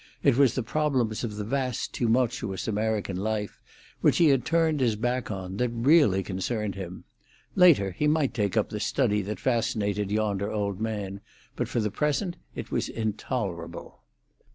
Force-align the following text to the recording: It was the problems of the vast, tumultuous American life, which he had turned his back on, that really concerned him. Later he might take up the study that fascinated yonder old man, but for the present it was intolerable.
It 0.23 0.35
was 0.35 0.55
the 0.55 0.63
problems 0.63 1.23
of 1.23 1.35
the 1.35 1.43
vast, 1.43 1.93
tumultuous 1.93 2.67
American 2.67 3.17
life, 3.17 3.61
which 4.01 4.17
he 4.17 4.29
had 4.29 4.45
turned 4.45 4.79
his 4.79 4.95
back 4.95 5.29
on, 5.29 5.57
that 5.57 5.69
really 5.69 6.23
concerned 6.23 6.73
him. 6.73 7.03
Later 7.53 7.91
he 7.91 8.07
might 8.07 8.33
take 8.33 8.57
up 8.57 8.69
the 8.71 8.79
study 8.79 9.21
that 9.21 9.39
fascinated 9.39 10.09
yonder 10.09 10.51
old 10.51 10.81
man, 10.81 11.21
but 11.55 11.67
for 11.67 11.79
the 11.79 11.91
present 11.91 12.35
it 12.55 12.71
was 12.71 12.89
intolerable. 12.89 14.01